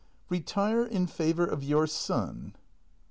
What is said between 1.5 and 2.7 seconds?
your son!